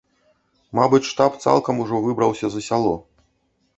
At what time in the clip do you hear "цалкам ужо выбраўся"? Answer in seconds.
1.45-2.47